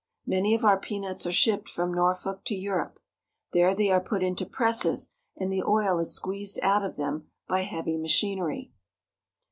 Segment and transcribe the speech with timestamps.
[0.25, 2.97] Many of our peanuts are shipped from Norfolk to Eu rope.
[3.53, 7.61] There they are put into presses, and the oil is squeezed out of them by
[7.61, 8.71] heavy machinery.